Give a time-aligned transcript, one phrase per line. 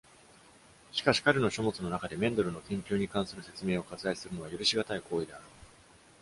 [0.91, 5.47] しかし、彼の書物の中でメンデルの研究に関する説明を割愛するのは、許しがたい行為であろう。